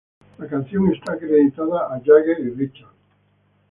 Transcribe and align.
La 0.39 0.47
canción 0.47 0.91
está 0.91 1.13
acreditada 1.13 1.93
a 1.93 1.99
Jagger 2.03 2.39
y 2.39 2.49
Richards. 2.55 2.95